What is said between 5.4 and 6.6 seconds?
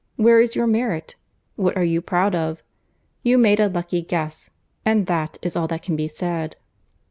is all that can be said."